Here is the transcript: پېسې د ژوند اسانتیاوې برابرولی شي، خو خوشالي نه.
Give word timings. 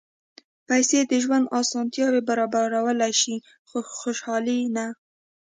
پېسې 0.67 0.99
د 1.05 1.13
ژوند 1.23 1.45
اسانتیاوې 1.59 2.21
برابرولی 2.29 3.13
شي، 3.21 3.35
خو 3.67 3.77
خوشالي 3.99 4.59
نه. 4.75 4.85